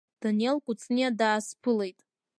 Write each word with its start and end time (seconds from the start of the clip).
Данел 0.21 0.57
Кәыҵниа 0.65 1.09
даасԥылеит. 1.19 1.99